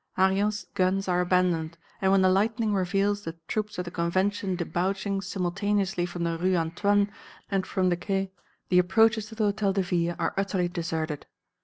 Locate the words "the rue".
6.23-6.55